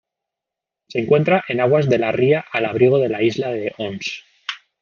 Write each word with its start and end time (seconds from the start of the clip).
Se 0.87 0.97
encuentra 0.97 1.43
en 1.47 1.59
aguas 1.61 1.87
de 1.87 1.99
la 1.99 2.11
ría 2.11 2.43
al 2.51 2.65
abrigo 2.65 2.97
de 2.97 3.09
la 3.09 3.21
isla 3.21 3.51
de 3.51 3.75
Ons. 3.77 4.23